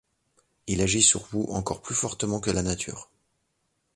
Il 0.65 0.81
agit 0.81 1.03
sur 1.03 1.27
vous 1.27 1.45
encore 1.51 1.83
plus 1.83 1.93
fortement 1.93 2.39
que 2.39 2.49
la 2.49 2.63
nature. 2.63 3.11